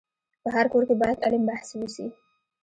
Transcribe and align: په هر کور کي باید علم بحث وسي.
په 0.43 0.49
هر 0.55 0.65
کور 0.73 0.83
کي 0.89 0.95
باید 1.01 1.23
علم 1.25 1.43
بحث 1.49 1.67
وسي. 1.79 2.05